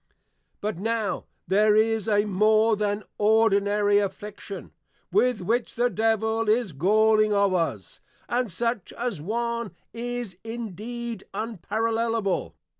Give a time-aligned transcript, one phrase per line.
[0.61, 4.71] _But now there is a more than ordinary affliction,
[5.11, 11.25] with which the Devil is Galling of us: and such an one as is indeed
[11.35, 12.55] Unparallelable.